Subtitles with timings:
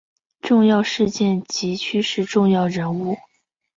[0.41, 3.15] 重要事件及趋势重要人物